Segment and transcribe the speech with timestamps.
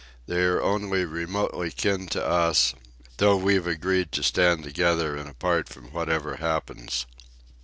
[0.25, 2.73] They are only remotely kin to us,
[3.17, 7.05] though we've agreed to stand together and apart from whatever happens."